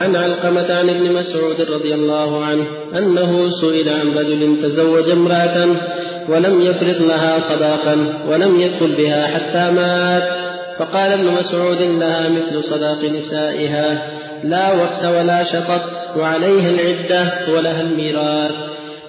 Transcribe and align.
عن 0.00 0.16
علقمة 0.16 0.74
عن 0.74 0.90
ابن 0.90 1.12
مسعود 1.12 1.60
رضي 1.60 1.94
الله 1.94 2.44
عنه 2.44 2.64
أنه 2.98 3.48
سئل 3.60 3.88
عن 3.88 4.18
رجل 4.18 4.62
تزوج 4.62 5.10
امرأة 5.10 5.68
ولم 6.28 6.60
يفرض 6.60 7.02
لها 7.02 7.40
صداقا 7.40 8.22
ولم 8.28 8.60
يدخل 8.60 8.92
بها 8.92 9.26
حتى 9.26 9.70
مات. 9.70 10.22
فقال 10.78 11.12
ابن 11.12 11.24
مسعود 11.24 11.80
لها 11.82 12.28
مثل 12.28 12.64
صداق 12.64 13.04
نسائها 13.04 14.10
لا 14.44 14.72
وقت 14.72 15.04
ولا 15.04 15.44
شطط 15.44 15.82
وعليها 16.16 16.70
العدة 16.70 17.52
ولها 17.54 17.80
الميراث. 17.80 18.52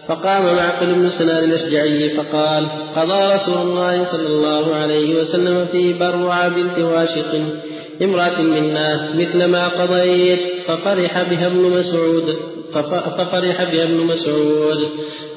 فقام 0.08 0.56
معقل 0.56 0.94
بن 0.94 1.10
سنان 1.10 1.44
الأشجعي 1.44 2.10
فقال 2.10 2.68
قضى 2.96 3.34
رسول 3.34 3.62
الله 3.62 4.06
صلى 4.06 4.28
الله 4.28 4.76
عليه 4.76 5.22
وسلم 5.22 5.66
في 5.72 5.94
بروع 5.94 6.48
بنت 6.48 6.80
واشق 6.80 7.42
امرأة 8.02 8.42
منا 8.42 9.14
مثل 9.16 9.46
ما 9.46 9.68
قضيت. 9.68 10.57
ففرح 10.68 11.24
بها 11.30 11.48
ابن 11.48 11.62
مسعود. 11.62 12.36
ففرح 13.18 13.64
بها 13.64 13.84
ابن 13.84 13.98
مسعود. 13.98 14.90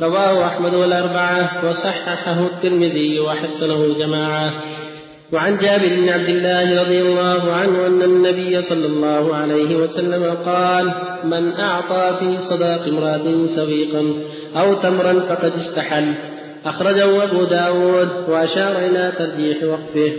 رواه 0.02 0.46
أحمد 0.46 0.74
والأربعة 0.74 1.68
وصححه 1.68 2.46
الترمذي 2.46 3.20
وحسنه 3.20 3.84
الجماعة 3.84 4.52
وعن 5.32 5.58
جابر 5.58 5.88
بن 5.88 6.08
عبد 6.08 6.28
الله 6.28 6.82
رضي 6.82 7.02
الله 7.02 7.52
عنه 7.52 7.86
أن 7.86 8.02
النبي 8.02 8.62
صلى 8.62 8.86
الله 8.86 9.34
عليه 9.34 9.76
وسلم 9.76 10.36
قال 10.46 10.92
من 11.24 11.52
أعطى 11.52 12.16
في 12.20 12.38
صداق 12.50 12.82
امرأة 12.88 13.46
سويقا 13.56 14.14
أو 14.56 14.74
تمرا 14.74 15.20
فقد 15.20 15.52
استحل. 15.56 16.14
أخرجه 16.64 17.24
أبو 17.24 17.44
داود 17.44 18.08
وأشار 18.28 18.72
إلى 18.78 19.12
ترجيح 19.18 19.64
وقفه. 19.64 20.12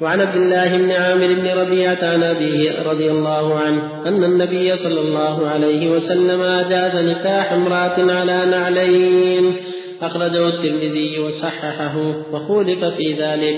وعن 0.00 0.20
عبد 0.20 0.36
الله 0.36 0.76
بن 0.78 0.90
عامر 0.90 1.26
بن 1.26 1.48
ربيعة 1.48 1.98
عن 2.02 2.22
أبيه 2.22 2.82
رضي 2.82 3.10
الله 3.10 3.54
عنه 3.58 4.02
أن 4.06 4.24
النبي 4.24 4.76
صلى 4.76 5.00
الله 5.00 5.48
عليه 5.48 5.90
وسلم 5.90 6.40
أجاز 6.40 7.04
نكاح 7.04 7.52
امرأة 7.52 8.12
على 8.12 8.46
نعلين. 8.46 9.56
أخرجه 10.02 10.48
الترمذي 10.48 11.18
وصححه 11.18 11.96
وخولف 12.32 12.84
في 12.84 13.12
ذلك. 13.12 13.56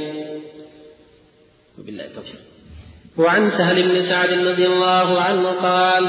وبالله 1.79 2.05
التوفيق. 2.05 2.41
وعن 3.19 3.51
سهل 3.51 3.83
بن 3.83 4.03
سعد 4.03 4.47
رضي 4.47 4.67
الله 4.67 5.21
عنه 5.21 5.51
قال 5.51 6.05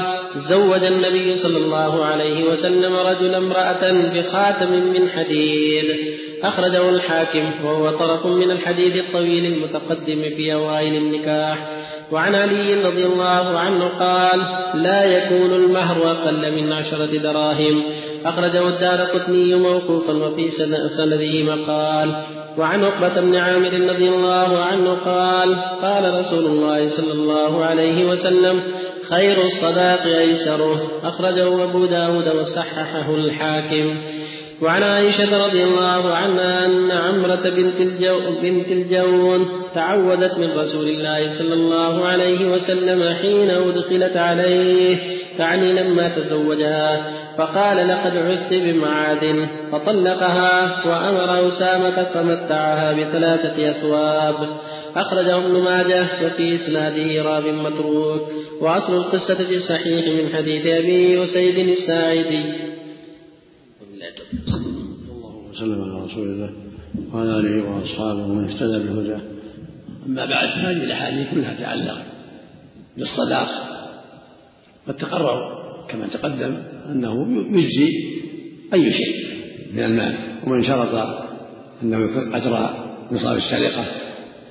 زوج 0.48 0.84
النبي 0.84 1.36
صلى 1.36 1.56
الله 1.56 2.04
عليه 2.04 2.44
وسلم 2.44 2.96
رجل 2.96 3.34
امرأة 3.34 3.92
بخاتم 3.92 4.72
من 4.72 5.08
حديد. 5.08 6.18
أخرجه 6.42 6.88
الحاكم 6.88 7.50
وهو 7.64 7.90
طرف 7.90 8.26
من 8.26 8.50
الحديث 8.50 8.96
الطويل 8.96 9.44
المتقدم 9.52 10.22
في 10.36 10.54
أوائل 10.54 10.94
النكاح. 10.94 11.58
وعن 12.12 12.34
علي 12.34 12.74
رضي 12.74 13.06
الله 13.06 13.58
عنه 13.58 13.84
قال 13.84 14.40
لا 14.74 15.04
يكون 15.04 15.54
المهر 15.54 16.10
أقل 16.10 16.52
من 16.52 16.72
عشرة 16.72 17.18
دراهم. 17.18 17.82
أخرجه 18.24 18.68
الدار 18.68 19.00
قطني 19.00 19.54
موقوفا 19.54 20.12
وفي 20.12 20.50
سنده 20.96 21.42
مقال. 21.42 22.14
وعن 22.58 22.84
عقبة 22.84 23.20
بن 23.20 23.36
عامر 23.36 23.72
رضي 23.72 24.08
الله 24.08 24.58
عنه 24.58 24.94
قال 24.94 25.56
قال 25.82 26.20
رسول 26.20 26.46
الله 26.46 26.88
صلى 26.88 27.12
الله 27.12 27.64
عليه 27.64 28.04
وسلم 28.04 28.62
خير 29.10 29.44
الصداق 29.44 30.02
أيسره. 30.02 30.80
أخرجه 31.04 31.64
أبو 31.64 31.86
داود 31.86 32.28
وصححه 32.28 33.14
الحاكم. 33.14 33.96
وعن 34.62 34.82
عائشة 34.82 35.46
رضي 35.46 35.64
الله 35.64 36.14
عنها 36.14 36.66
أن 36.66 36.90
عمرة 36.90 37.50
بنت, 37.56 37.82
بنت 38.42 38.68
الجون 38.68 39.48
تعودت 39.74 40.38
من 40.38 40.50
رسول 40.58 40.88
الله 40.88 41.38
صلى 41.38 41.54
الله 41.54 42.04
عليه 42.06 42.52
وسلم 42.52 43.14
حين 43.14 43.50
أدخلت 43.50 44.16
عليه 44.16 44.98
تعني 45.38 45.72
لما 45.72 46.08
تزوجها 46.08 47.12
فقال 47.38 47.88
لقد 47.88 48.16
عزت 48.16 48.54
بمعاد 48.54 49.48
فطلقها 49.72 50.86
وأمر 50.86 51.48
أسامة 51.48 52.04
فمتعها 52.04 52.92
بثلاثة 52.92 53.70
أثواب. 53.70 54.48
أخرجه 54.96 55.36
ابن 55.36 55.60
ماجه 55.62 56.06
وفي 56.24 56.54
إسناده 56.54 57.22
راب 57.22 57.46
متروك 57.46 58.20
وأصل 58.60 58.96
القصة 58.96 59.34
في 59.34 59.56
الصحيح 59.56 60.08
من 60.08 60.36
حديث 60.36 60.66
أبي 60.66 61.24
أسيد 61.24 61.68
الساعدي. 61.68 62.67
اللهم 63.98 65.50
وسلم 65.50 65.82
على 65.82 66.04
رسول 66.04 66.28
الله 66.28 66.50
وعلى 67.12 67.30
آله 67.30 67.70
وأصحابه 67.70 68.26
ومن 68.26 68.48
اهتدى 68.48 68.78
بهداه. 68.88 69.20
أما 70.06 70.24
بعد 70.26 70.48
هذه 70.48 70.84
الأحاديث 70.84 71.30
كلها 71.30 71.54
تتعلق 71.54 71.98
بالصداق 72.96 73.48
تقرر 74.86 75.58
كما 75.88 76.06
تقدم 76.06 76.54
أنه 76.90 77.26
يجزي 77.58 77.92
أي 78.74 78.92
شيء 78.92 79.14
من 79.72 79.82
المال 79.82 80.14
ومن 80.46 80.64
شرط 80.64 80.94
أنه 81.82 81.98
يكون 81.98 82.34
قدر 82.34 82.70
نصاب 83.12 83.36
السرقة 83.36 83.84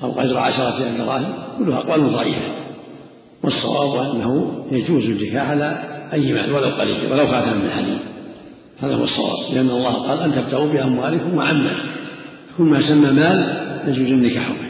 أو 0.03 0.11
قدر 0.11 0.37
عشرة 0.37 0.97
دراهم 0.97 1.33
كلها 1.57 1.77
أقوال 1.77 2.13
ضعيفة. 2.13 2.67
والصواب 3.43 4.15
أنه 4.15 4.63
يجوز 4.71 5.05
النكاح 5.05 5.49
على 5.49 5.67
أي 6.13 6.33
مال 6.33 6.53
ولو 6.53 6.75
قليل 6.75 7.11
ولو 7.11 7.27
خاتم 7.27 7.57
من 7.57 7.69
حديد 7.69 8.16
هذا 8.81 8.95
هو 8.95 9.03
الصواب 9.03 9.53
لأن 9.53 9.69
الله 9.69 9.93
قال 9.93 10.19
أن 10.19 10.35
تبتغوا 10.35 10.73
بأموالكم 10.73 11.37
وعما 11.37 11.85
كل 12.57 12.63
ما 12.63 12.81
سمى 12.81 13.11
مال 13.11 13.67
يجوز 13.87 14.11
النكاح 14.11 14.49
به. 14.49 14.67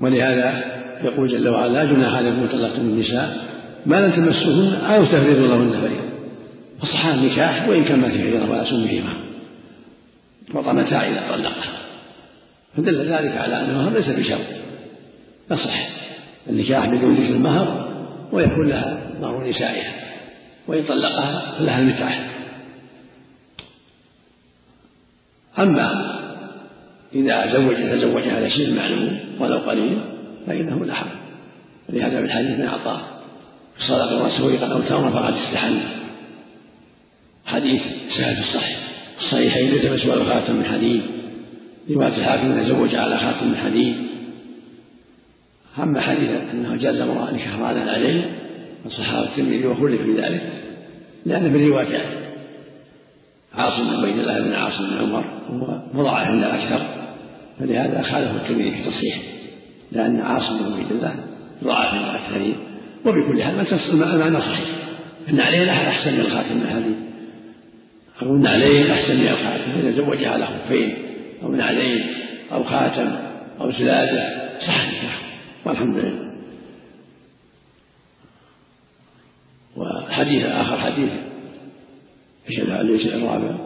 ولهذا 0.00 0.64
يقول 1.04 1.28
جل 1.28 1.48
وعلا 1.48 1.72
لا 1.72 1.92
جناح 1.92 2.14
عليكم 2.14 2.46
طلقتم 2.46 2.82
النساء 2.82 3.44
ما 3.86 4.06
لم 4.06 4.12
تمسوهن 4.12 4.74
أو 4.74 5.04
تفرضوا 5.04 5.46
لهن 5.46 5.70
فريضة. 5.80 6.02
فصح 6.80 7.06
النكاح 7.06 7.68
وإن 7.68 7.84
كان 7.84 8.00
ما 8.00 8.08
في 8.08 8.18
فريضة 8.18 8.50
ولا 8.50 8.64
سم 8.64 8.86
فيهما. 8.86 9.14
وطى 10.54 10.72
متاع 10.72 11.08
إذا 11.08 11.22
طلقها. 11.30 11.82
فدل 12.76 12.96
ذلك 12.96 13.36
على 13.36 13.60
أن 13.60 13.70
المهر 13.70 13.92
ليس 13.92 14.08
بشرط. 14.08 14.46
يصح 15.50 15.88
النكاح 16.50 16.86
بدون 16.86 17.14
ذكر 17.14 17.34
المهر 17.34 17.92
ويكون 18.32 18.68
لها 18.68 19.10
مهر 19.20 19.48
نسائها 19.48 20.11
وإن 20.66 20.84
طلقها 20.84 21.54
فلها 21.58 21.78
المتعة. 21.78 22.32
أما 25.58 26.18
إذا 27.14 27.52
زوج 27.52 27.76
تزوج 27.76 28.28
على 28.28 28.50
شيء 28.50 28.74
معلوم 28.74 29.18
ولو 29.38 29.58
قليل 29.58 29.98
فإنه 30.46 30.84
لا 30.84 30.94
حرج 30.94 31.22
ولهذا 31.88 32.10
في 32.10 32.24
الحديث 32.24 32.50
من 32.50 32.64
أعطاه 32.64 33.00
صدق 33.78 34.12
الرسول 34.12 34.56
أو 34.56 34.80
تمر 34.80 35.10
فقد 35.10 35.34
استحل. 35.34 35.78
حديث 37.46 37.82
سهل 38.16 38.34
في 38.34 38.40
الصحيح. 38.40 38.78
الصحيحين 39.20 39.66
يلتمس 39.66 40.06
له 40.06 40.24
خاتم 40.24 40.56
من 40.56 40.64
حديد. 40.64 41.02
رواية 41.90 42.16
الحاكم 42.16 42.60
تزوج 42.60 42.94
على 42.94 43.18
خاتم 43.18 43.48
من 43.48 43.56
حديد. 43.56 43.94
أما 45.78 46.00
حديث 46.00 46.30
أنه 46.52 46.76
جاز 46.76 47.00
امرأة 47.00 47.30
نكاح 47.30 47.60
عليه 47.60 48.41
الصحابة 48.86 49.28
الترمذي 49.28 49.66
وخلف 49.66 50.02
في 50.02 50.20
ذلك 50.20 50.42
لأن 51.26 51.52
في 51.52 51.68
رواية 51.68 52.02
عاصم 53.54 53.84
بن 53.84 53.96
عبيد 53.96 54.18
الله 54.18 54.40
بن 54.40 54.52
عاصم 54.52 54.90
بن 54.90 54.98
عمر 54.98 55.24
هو 55.50 55.82
مضاعف 55.94 56.26
عند 56.26 56.44
الأكثر 56.44 56.86
فلهذا 57.58 58.02
خالفه 58.02 58.36
الترمذي 58.36 58.70
في 58.70 58.82
تصحيحه 58.90 59.20
لأن 59.92 60.20
عاصم 60.20 60.58
بن 60.58 60.72
عبيد 60.72 60.92
الله 60.92 61.14
ضاعف 61.64 61.94
عند 61.94 62.04
الأكثرين 62.04 62.56
وبكل 63.06 63.42
حال 63.42 63.66
المعنى 63.94 64.40
صحيح 64.40 64.68
أن 65.28 65.40
عليه 65.40 65.70
أحسن 65.70 66.12
من 66.12 66.20
الخاتم 66.20 66.56
من 66.56 66.62
الحديث 66.62 66.96
أو 68.22 68.36
أن 68.36 68.46
عليه 68.46 68.92
أحسن 68.92 69.16
من 69.16 69.28
الخاتم 69.28 69.70
إذا 69.80 69.90
زوجها 69.90 70.30
على 70.30 70.46
خفين 70.46 70.94
أو 71.42 71.52
نعلين 71.52 72.14
أو 72.52 72.62
خاتم 72.62 73.10
أو 73.60 73.70
زلادة 73.70 74.28
صح 74.66 74.82
النكاح 74.82 75.20
والحمد 75.64 75.96
لله. 75.96 76.21
وحديث 79.76 80.44
آخر 80.44 80.76
حديث. 80.76 81.10
إيش 82.50 82.60
ليس 82.60 83.06
الرابع 83.06 83.58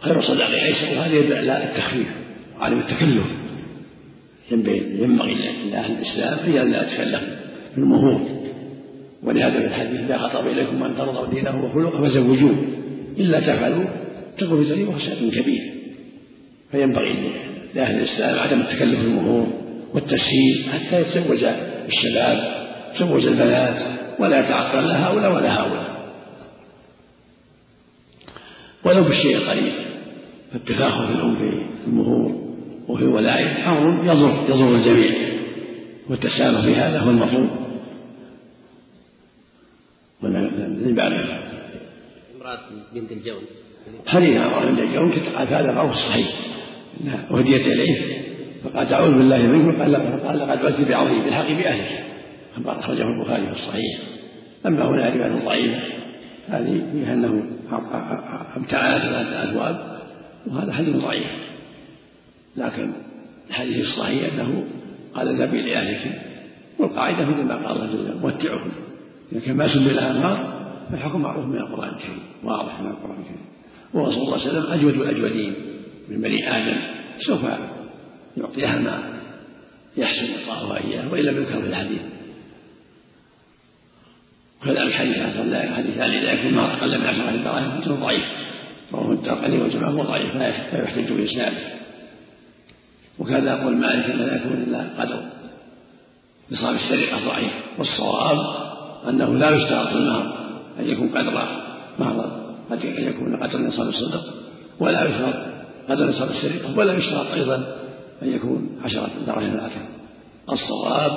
خير 0.00 0.20
صدق 0.20 0.44
عيسى 0.44 0.96
وهذا 0.96 1.14
يدل 1.14 1.50
على 1.50 1.64
التخفيف 1.64 2.06
وعدم 2.60 2.78
التكلف. 2.78 3.26
ينبغي 4.50 5.34
لأهل 5.70 5.92
الإسلام 5.92 6.38
أن 6.62 6.72
لا 6.72 6.82
يتكلف 6.82 7.22
بالمهور 7.76 8.20
ولهذا 9.22 9.60
في 9.60 9.66
الحديث 9.66 10.00
إذا 10.00 10.18
خطب 10.18 10.46
إليكم 10.46 10.80
من 10.80 10.96
ترضوا 10.96 11.26
دينه 11.26 11.64
وخلقه 11.64 12.08
فزوجوه. 12.08 12.56
إلا 13.18 13.40
تفعلوا 13.40 13.84
تكون 14.38 14.64
سبيل 14.64 14.92
فساد 14.92 15.30
كبير. 15.30 15.72
فينبغي 16.72 17.32
لأهل 17.74 17.98
الإسلام 17.98 18.38
عدم 18.38 18.60
التكلف 18.60 19.00
بالمهور 19.00 19.46
والتسهيل 19.94 20.64
حتى 20.72 21.00
يتزوج 21.00 21.44
الشباب 21.88 22.54
يتزوج 22.94 23.26
البنات. 23.26 24.01
ولا 24.18 24.40
يتعطل 24.40 24.88
لا 24.88 25.06
هؤلاء 25.06 25.32
ولا 25.32 25.60
هؤلاء 25.60 25.92
ولو 28.84 29.04
بالشيء 29.04 29.36
القليل. 29.36 29.72
فالتفاخر 30.52 31.06
في 31.06 31.12
الأم 31.12 31.36
في 31.36 31.62
المهور 31.86 32.54
وفي 32.88 33.02
الولاية 33.02 33.68
أمر 33.68 34.04
يضر 34.04 34.44
يضر 34.48 34.74
الجميع. 34.74 35.10
والتسامح 36.10 36.60
في 36.60 36.74
هذا 36.74 36.98
هو 36.98 37.10
المطلوب. 37.10 37.50
ولا 40.22 40.40
بعد 40.84 41.12
امرأة 42.36 42.58
بنت 42.94 43.12
الجون. 43.12 43.42
حديث 44.06 44.36
امرأة 44.36 44.64
بنت 44.64 44.80
الجون 44.80 45.12
هذا 45.36 45.80
قول 45.80 45.94
صحيح. 45.94 46.28
انها 47.00 47.28
اهديت 47.30 47.66
إليه. 47.66 48.22
فقال 48.64 48.92
أعوذ 48.92 49.14
بالله 49.18 49.42
منك. 49.42 49.76
فقال 49.76 50.38
لقد 50.38 50.64
عزت 50.64 50.80
بعظيم 50.80 51.22
بالحق 51.22 51.48
بأهلك. 51.48 52.11
كما 52.56 52.78
أخرجه 52.78 53.02
البخاري 53.02 53.46
في 53.46 53.52
الصحيح. 53.52 54.00
أما 54.66 54.88
هنا 54.88 55.08
رواية 55.08 55.44
ضعيفة 55.44 55.82
هذه 56.48 56.90
فيها 56.92 57.14
أنه 57.14 57.44
ابتعد 58.56 59.00
ثلاثة 59.00 59.50
ازواج 59.50 59.76
وهذا 60.46 60.72
حديث 60.72 60.96
ضعيف. 60.96 61.26
لكن 62.56 62.92
الحديث 63.50 63.86
الصحيح 63.86 64.32
أنه 64.34 64.64
قال 65.14 65.28
اذهبي 65.28 65.62
لاهلك 65.62 66.22
والقاعدة 66.78 67.24
مثل 67.24 67.42
ما 67.42 67.54
قال 67.54 67.76
الله 67.76 67.86
جل 67.86 68.24
وعلا 68.24 68.36
متعهم 68.36 68.70
كان 69.46 69.56
ما 69.56 69.74
سمي 69.74 69.92
لها 69.92 70.12
نار 70.12 70.62
فالحكم 70.90 71.22
معروف 71.22 71.46
من 71.46 71.56
القرآن 71.56 71.88
الكريم 71.88 72.22
واضح 72.44 72.80
من 72.80 72.90
القرآن 72.90 73.20
الكريم. 73.20 73.46
الله 73.94 74.10
صلى 74.10 74.22
الله 74.22 74.40
عليه 74.40 74.46
وسلم 74.46 74.72
أجود 74.72 74.94
الأجودين 74.94 75.54
من 76.08 76.20
بني 76.20 76.56
آدم 76.56 76.76
سوف 77.18 77.40
يعطيها 78.36 78.78
ما 78.78 79.02
يحسن 79.96 80.26
إعطاؤها 80.48 80.78
إياه 80.84 81.04
لم 81.04 81.36
يذكر 81.36 81.60
في 81.60 81.66
الحديث. 81.66 82.00
وكذلك 84.62 84.92
حديث 84.92 85.16
حسن 85.16 85.74
حديث 85.74 85.98
علي 85.98 86.20
لا 86.20 86.32
يكون 86.32 86.54
ما 86.54 86.74
أقل 86.74 86.98
من 86.98 87.06
عشرة 87.06 87.36
دراهم 87.36 87.80
فهو 87.80 87.94
ضعيف. 87.94 88.22
رواه 88.92 89.12
الدرقني 89.12 89.62
وجمعه 89.62 90.02
ضعيف 90.02 90.34
لا 90.34 90.48
يحتج 90.82 91.12
بإسناده 91.12 91.58
وكذا 93.18 93.58
يقول 93.58 93.76
مالك 93.76 94.08
لا 94.08 94.36
يكون 94.36 94.64
إلا 94.66 94.84
قدر. 94.98 95.22
نصاب 96.52 96.74
السرقة 96.74 97.28
ضعيف. 97.28 97.52
والصواب 97.78 98.38
أنه 99.08 99.34
لا 99.34 99.50
يشترط 99.50 99.88
في 99.88 99.94
المهر 99.94 100.36
أن 100.80 100.88
يكون 100.88 101.08
قدر 101.08 101.32
مهر 101.98 102.42
قد 102.70 102.84
يكون 102.84 103.36
قدر 103.36 103.58
نصاب 103.58 103.88
الصدق. 103.88 104.24
ولا 104.80 105.04
يشترط 105.04 105.34
قدر 105.88 106.08
نصاب 106.08 106.30
السرقة 106.30 106.78
ولا 106.78 106.92
يشترط 106.92 107.26
أيضا 107.34 107.56
أن 108.22 108.32
يكون 108.32 108.80
عشرة 108.84 109.10
دراهم 109.26 109.54
الأكثر 109.54 109.86
الصواب 110.52 111.12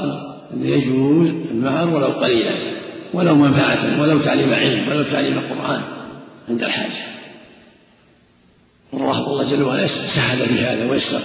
أن 0.54 0.66
يجوز 0.66 1.28
المهر 1.28 1.90
ولو 1.90 2.08
قليلا. 2.08 2.76
ولو 3.14 3.36
منفعة 3.36 4.02
ولو 4.02 4.20
تعليم 4.20 4.54
علم 4.54 4.88
ولو 4.88 5.04
تعليم 5.04 5.40
قرآن 5.40 5.82
عند 6.50 6.64
الحاجة. 6.64 7.04
والله 8.94 9.28
الله 9.28 9.52
جل 9.52 9.64
وعلا 9.64 9.88
سهل 9.88 10.48
في 10.48 10.60
هذا 10.60 10.92
ويسر. 10.92 11.22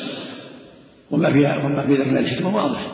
وما 1.10 1.32
فيها 1.32 1.56
وما 1.56 1.86
في 1.86 1.94
ذلك 1.94 2.08
من 2.08 2.18
الحكمة 2.18 2.56
واضح 2.56 2.92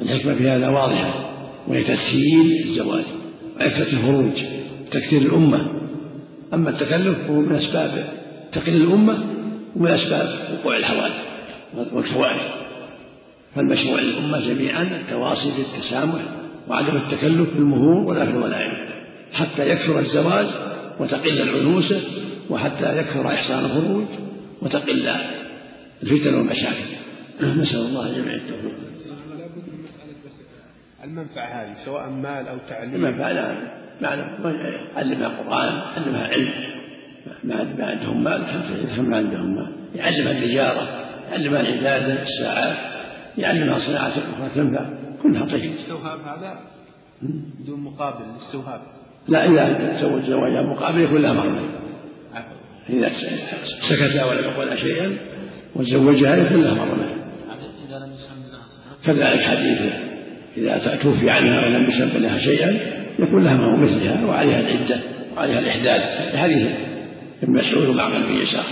الحكمة 0.00 0.34
في 0.34 0.48
هذا 0.48 0.68
واضحة. 0.68 1.30
وهي 1.68 1.82
تسهيل 1.82 2.64
الزواج 2.64 3.04
وعفة 3.60 3.82
الفروج 3.82 4.32
تكثير 4.90 5.22
الأمة. 5.22 5.66
أما 6.54 6.70
التكلف 6.70 7.18
فهو 7.18 7.40
من 7.40 7.56
أسباب 7.56 8.08
تقل 8.52 8.74
الأمة 8.74 9.24
ومن 9.76 9.90
أسباب 9.90 10.28
وقوع 10.52 10.76
الحوادث 10.76 11.14
والفوائد 11.92 12.50
فالمشروع 13.54 14.00
للأمة 14.00 14.40
جميعا 14.40 14.82
التواصي 14.82 15.52
في 15.52 15.60
التسامح 15.60 16.22
وعدم 16.68 16.96
التكلف 16.96 17.50
في 17.50 17.58
المهور 17.58 18.06
ولا 18.06 18.24
في 18.24 18.30
الولائم 18.30 18.72
حتى 19.32 19.70
يكثر 19.70 19.98
الزواج 19.98 20.46
وتقل 21.00 21.42
العنوسة 21.42 22.00
وحتى 22.50 22.98
يكثر 22.98 23.28
إحسان 23.28 23.64
الخروج 23.64 24.04
وتقل 24.62 25.08
الفتن 26.02 26.34
والمشاكل. 26.34 26.84
نسأل 27.60 27.78
الله 27.78 28.12
جميع 28.12 28.34
التوفيق. 28.34 28.74
المنفعة 31.04 31.62
هذه 31.62 31.74
سواء 31.84 32.10
مال 32.10 32.48
أو 32.48 32.56
تعليم. 32.68 32.94
المنفعة 32.94 33.32
لا 33.32 33.56
معنى 34.00 34.22
علمها 34.96 35.28
قرآن 35.28 35.78
علمها 35.96 36.26
علم. 36.26 36.52
ما 37.44 37.86
عندهم 37.86 38.24
مال 38.24 38.40
ما 38.98 39.16
عندهم 39.16 39.54
مال. 39.54 39.72
يعلمها 39.94 40.32
التجارة 40.32 40.88
يعلمها 41.30 41.60
العبادة 41.60 42.22
الساعات. 42.22 42.93
يعلمها 43.38 43.78
صناعة 43.78 44.08
أخرى 44.08 44.48
تنفع 44.54 44.90
كلها 45.22 45.44
طيب. 45.44 45.64
الاستوهاب 45.64 46.18
هذا 46.20 46.60
بدون 47.60 47.80
مقابل 47.80 48.24
الاستوهاب 48.34 48.80
لا 49.28 49.46
إذا 49.46 49.96
تزوج 49.96 50.22
زواجا 50.22 50.62
مقابل 50.62 51.00
يكون 51.00 51.22
لها 51.22 51.32
مهر 51.32 51.60
إذا 52.88 53.12
سكت 53.88 54.22
ولم 54.28 54.44
يقل 54.44 54.78
شيئا 54.78 55.16
وتزوجها 55.76 56.36
يكون 56.36 56.62
لها 56.62 56.74
مهر 56.74 57.08
كذلك 59.04 59.40
حديث 59.40 59.92
إذا 60.56 60.98
توفي 61.02 61.30
عنها 61.30 61.66
ولم 61.66 61.90
يسمى 61.90 62.18
لها 62.20 62.38
شيئا 62.38 62.78
يكون 63.18 63.44
لها 63.44 63.54
مهر 63.54 63.76
مثلها 63.76 64.26
وعليها 64.26 64.60
العدة 64.60 65.00
وعليها 65.36 65.58
الإحداد. 65.58 66.00
حديث 66.36 66.66
ابن 67.42 67.52
مسعود 67.52 67.88
ومعقل 67.88 68.22
بن 68.22 68.32
يسار 68.32 68.66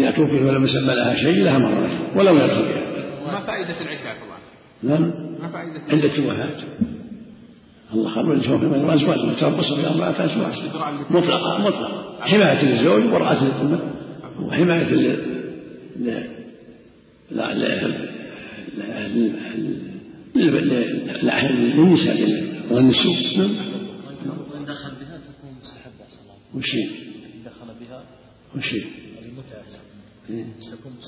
إذا 0.00 0.10
توفي 0.10 0.34
ولم 0.34 0.64
يسمى 0.64 0.94
لها 0.94 1.14
شيء 1.14 1.44
لها 1.44 1.58
مرة 1.58 1.90
ولو 2.16 2.36
يرجو 2.36 2.62
بها. 2.62 2.82
ما 3.26 3.40
فائدة 3.46 3.80
العدة 3.80 4.12
الله 4.12 4.36
نعم. 4.82 5.12
ما 5.42 5.48
فائدة 5.48 5.80
عدة 5.88 6.18
الوفاة 6.18 6.48
الله 7.94 8.10
خلق 8.10 8.30
الزوج 8.30 8.60
من 8.60 8.74
الأزواج 8.74 9.18
وتربص 9.18 9.72
بأربعة 9.72 10.24
أزواج 10.24 10.54
مطلقة 11.10 11.58
مطلقة. 11.58 12.18
حماية 12.20 12.64
للزوج 12.64 13.04
وراءة 13.04 13.44
للأمة. 13.44 13.80
وحماية 14.40 14.88
لل 14.88 15.36
للنساء 21.76 22.18
والنسوء 22.70 23.38
نعم. 23.38 23.50
وإن 24.52 24.64
دخل 24.64 24.90
بها 24.90 25.18
تكون 25.18 25.50
مستحبة 25.62 26.04
وش 26.54 26.70
دخل 27.44 27.66
بها 27.80 28.04
وش 28.56 28.74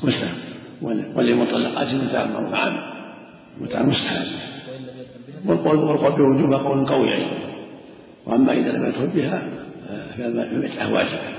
مستحب. 0.04 0.36
وللمطلقات 1.16 1.94
متاع 1.94 2.24
معا 2.26 2.70
متاع 3.60 3.82
مستحب. 3.82 4.26
والقول 5.46 5.78
والقول 5.78 6.12
بوجوبها 6.12 6.58
قول 6.58 6.86
قوي 6.86 7.14
أيضا. 7.14 7.38
وأما 8.26 8.52
إذا 8.52 8.72
لم 8.72 8.86
يدخل 8.86 9.06
بها 9.06 9.42
فالمتعه 10.16 10.92
واجبه 10.92 11.38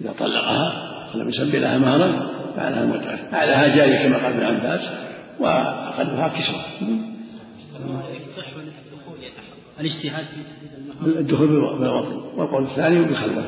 إذا 0.00 0.12
طلقها 0.18 0.92
ولم 1.14 1.28
يسمي 1.28 1.58
لها 1.58 1.78
مهرا 1.78 2.28
فعلها 2.56 2.82
المتعه 2.82 3.18
اعلاها 3.32 3.76
جارية 3.76 4.02
كما 4.02 4.16
قال 4.16 4.32
ابن 4.32 4.44
عباس 4.44 4.90
واقلها 5.40 6.28
كسوه 6.28 6.62
الاجتهاد 9.80 10.24
في 11.04 11.06
الدخول 11.06 11.48
بالوطن. 11.48 12.22
والقول 12.36 12.62
الثاني 12.64 13.02
بخلوه 13.02 13.44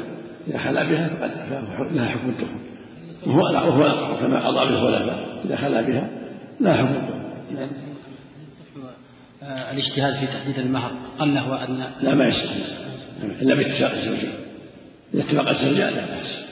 إذا 0.49 0.59
خلا 0.59 0.91
بها 0.91 1.09
فقد 1.09 1.93
لها 1.93 2.09
حكم 2.09 2.29
الدخول. 2.29 2.68
وهو 3.27 3.39
وهو 3.39 3.51
الأقرب 3.51 4.17
كما 4.21 4.49
قضى 4.49 4.67
بالخلفاء 4.67 5.41
إذا 5.45 5.57
خلا 5.57 5.83
بها 5.83 6.09
لا 6.61 6.77
حكم. 6.77 7.19
الاجتهاد 9.43 10.15
في 10.15 10.27
تحديد 10.27 10.59
المهر 10.59 10.91
قل 11.19 11.39
وأدنى 11.39 11.85
لا 12.01 12.15
ما 12.15 12.25
يصح. 12.25 12.51
إلا 13.23 13.55
باتفاق 13.55 13.91
الزوجين. 13.91 14.33
إذا 15.15 15.23
اتفق 15.23 15.49
الزوجان 15.49 15.95
لا 15.95 16.05
بأس. 16.07 16.45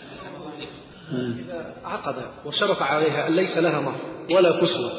إذا 1.13 1.75
عقد 1.85 2.15
وشرط 2.47 2.83
عليها 2.83 3.29
أن 3.29 3.37
ليس 3.37 3.59
لها 3.59 3.81
مهر 3.81 3.97
ولا 4.31 4.61
كسوة 4.61 4.93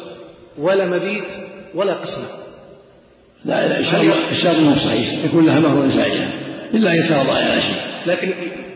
ولا 0.58 0.86
مبيت 0.86 1.24
ولا 1.76 1.94
قسمة. 1.94 2.28
لا 3.46 3.68
لا 3.68 3.80
الشرط 4.32 4.58
مو 4.58 4.76
صحيح. 4.76 5.26
يكون 5.26 5.46
لها 5.46 5.60
مهر 5.60 5.90
زائدة. 5.90 6.28
إلا 6.74 6.92
أن 6.92 6.96
يتوضأ 6.96 7.34
على 7.34 7.62
شيء. 7.62 7.82
لكن 8.06 8.34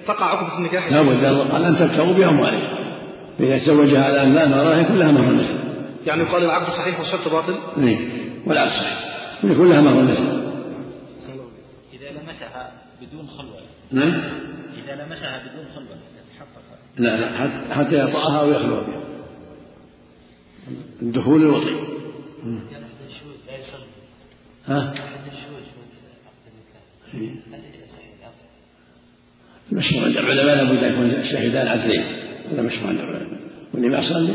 تقع 0.08 0.26
عقدة 0.26 0.58
النكاح؟ 0.58 0.92
لا 0.92 1.02
بد 1.02 1.26
قال 1.52 1.66
أن 1.66 1.78
تبتغوا 1.78 2.14
بأموالكم 2.14 2.81
فإذا 3.38 3.58
تزوجها 3.58 4.10
الآن 4.10 4.34
لا 4.34 4.48
مهر 4.48 4.82
يكون 4.82 5.00
لها 5.00 5.12
مهر 5.12 5.34
مثل 5.34 5.60
يعني 6.08 6.24
يقال 6.24 6.44
العقد 6.44 6.72
صحيح 6.74 7.00
والشرط 7.00 7.28
باطل؟ 7.28 7.56
نعم 7.78 8.10
والعكس 8.46 8.72
صحيح. 8.72 9.12
يكون 9.44 9.70
لها 9.70 9.82
مهر 9.82 10.04
مثل 10.04 10.52
إذا 11.94 12.10
لمسها 12.12 12.72
بدون 13.02 13.28
خلوة. 13.28 13.62
نعم. 13.92 14.22
إذا 14.84 15.04
لمسها 15.04 15.42
بدون 15.48 15.66
خلوة. 15.76 15.98
لا 16.98 17.18
لا 17.18 17.76
حتى 17.76 18.10
يطأها 18.10 18.40
أو 18.42 18.50
يخلو 18.50 18.76
بها 18.76 19.02
الدخول 21.02 21.42
الوطي 21.42 21.92
ها؟ 24.68 24.94
المشهور 29.72 30.06
عند 30.06 30.18
العلماء 30.18 30.56
لابد 30.56 30.84
أن 30.84 30.94
يكون 30.94 31.06
الشاهدان 31.06 31.68
عدلين. 31.68 32.21
هذا 32.60 33.04
العلماء 33.04 33.40
واللي 33.74 33.90
ما 33.90 34.02
صلي 34.02 34.34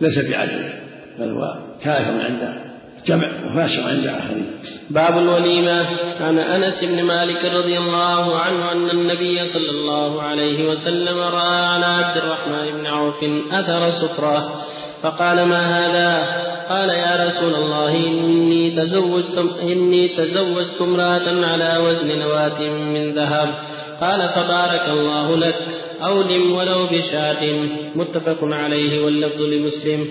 ليس 0.00 0.18
بعدل 0.30 0.72
بل 1.18 1.30
هو 1.30 1.54
كافر 1.82 2.24
عند 2.24 2.62
جمع 3.06 3.28
وفاسق 3.50 3.84
عند 3.84 4.06
آخرين. 4.06 4.46
باب 4.90 5.18
الوليمة. 5.18 5.86
عن 6.20 6.38
أنس 6.38 6.84
بن 6.84 7.02
مالك 7.02 7.44
رضي 7.44 7.78
الله 7.78 8.38
عنه 8.38 8.72
أن 8.72 8.90
النبي 8.90 9.46
صلى 9.46 9.70
الله 9.70 10.22
عليه 10.22 10.70
وسلم 10.70 11.18
رأى 11.18 11.66
على 11.66 11.86
عبد 11.86 12.16
الرحمن 12.16 12.80
بن 12.80 12.86
عوف 12.86 13.24
أثر 13.52 13.90
سفرة 13.90 14.62
فقال 15.02 15.44
ما 15.44 15.60
هذا؟ 15.60 16.42
قال 16.68 16.88
يا 16.88 17.26
رسول 17.26 17.54
الله 17.54 17.96
إني 17.96 18.76
تزوجت 18.76 19.56
إني 19.62 20.08
تزوجت 20.08 20.80
امرأة 20.80 21.46
على 21.46 21.78
وزن 21.86 22.18
نواة 22.18 22.60
من 22.70 23.12
ذهب. 23.12 23.54
قال 24.00 24.28
فبارك 24.28 24.88
الله 24.88 25.36
لك. 25.36 25.56
أولم 26.06 26.52
ولو 26.52 26.86
بشاة. 26.86 27.66
متفق 27.96 28.38
عليه 28.42 29.04
واللفظ 29.04 29.42
لمسلم. 29.42 30.06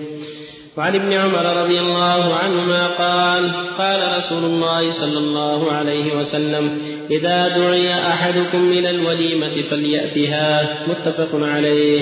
وعن 0.76 0.94
ابن 0.94 1.12
عمر 1.12 1.62
رضي 1.62 1.80
الله 1.80 2.34
عنهما 2.34 2.86
قال 2.86 3.50
قال 3.78 4.18
رسول 4.18 4.44
الله 4.44 4.92
صلى 4.92 5.18
الله 5.18 5.72
عليه 5.72 6.18
وسلم 6.18 6.78
إذا 7.10 7.48
دعي 7.48 7.94
أحدكم 7.94 8.72
إلى 8.72 8.90
الوليمة 8.90 9.68
فليأتها. 9.70 10.78
متفق 10.88 11.30
عليه. 11.34 12.00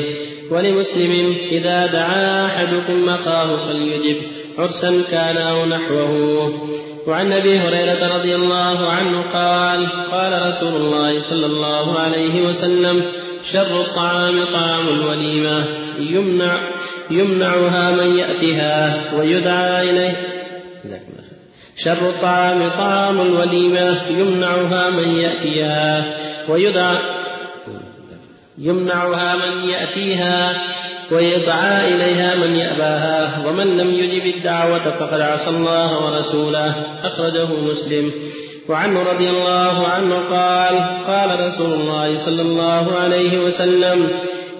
ولمسلم 0.50 1.36
إذا 1.50 1.86
دعا 1.86 2.46
أحدكم 2.46 3.08
أخاه 3.08 3.56
فليجب 3.56 4.16
عرسا 4.58 5.02
كان 5.10 5.36
أو 5.36 5.66
نحوه. 5.66 6.52
وعن 7.06 7.32
أبي 7.32 7.58
هريرة 7.58 8.16
رضي 8.16 8.34
الله 8.34 8.88
عنه 8.88 9.20
قال 9.32 9.88
قال 10.12 10.32
رسول 10.48 10.76
الله 10.76 11.22
صلى 11.22 11.46
الله 11.46 11.98
عليه 11.98 12.48
وسلم 12.48 13.02
شر 13.52 13.80
الطعام 13.80 14.44
طعام 14.44 14.88
الوليمة. 14.88 15.64
يمنع 15.98 16.60
يمنعها 17.10 17.90
من 17.90 18.18
ياتها 18.18 19.02
ويدعى 19.18 19.90
إليه. 19.90 20.16
شر 21.84 22.08
الطعام 22.08 22.68
طعام 22.68 23.20
الوليمة. 23.20 24.00
يمنعها 24.10 24.90
من 24.90 25.16
يأتيها 25.16 26.04
ويدعى 26.48 26.98
يمنعها 28.58 29.36
من 29.36 29.68
يأتيها 29.68 30.62
ويدعى 31.12 31.94
إليها 31.94 32.34
من 32.34 32.56
يأباها. 32.56 33.46
ومن 33.46 33.76
لم 33.76 33.90
يجب 33.94 34.36
الدعوة 34.36 34.90
فقد 34.90 35.20
عصى 35.20 35.50
الله 35.50 36.04
ورسوله. 36.04 36.74
أخرجه 37.04 37.46
مسلم. 37.46 38.12
وعنه 38.70 39.02
رضي 39.02 39.30
الله 39.30 39.86
عنه 39.86 40.14
قال 40.14 40.78
قال 41.06 41.48
رسول 41.48 41.72
الله 41.72 42.24
صلى 42.24 42.42
الله 42.42 42.92
عليه 42.92 43.38
وسلم 43.38 44.08